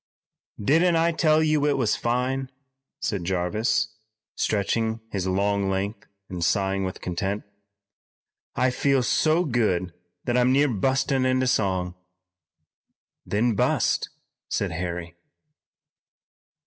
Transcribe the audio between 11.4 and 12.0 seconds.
song."